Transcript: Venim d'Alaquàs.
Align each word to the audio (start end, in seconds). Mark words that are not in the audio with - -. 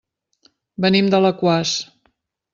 Venim 0.85 1.11
d'Alaquàs. 1.15 1.77